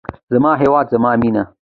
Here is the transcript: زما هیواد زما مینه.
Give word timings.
زما 0.31 0.51
هیواد 0.61 0.85
زما 0.93 1.11
مینه. 1.21 1.43